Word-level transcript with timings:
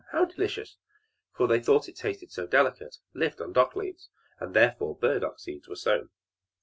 how 0.13 0.25
delicious!" 0.25 0.77
for 1.31 1.45
they 1.45 1.59
thought 1.61 1.87
it 1.87 1.95
tasted 1.95 2.31
so 2.31 2.47
delicate 2.47 2.95
lived 3.13 3.39
on 3.39 3.53
dock 3.53 3.75
leaves, 3.75 4.09
and 4.39 4.55
therefore 4.55 4.97
burdock 4.97 5.37
seeds 5.37 5.67
were 5.67 5.75
sown. 5.75 6.09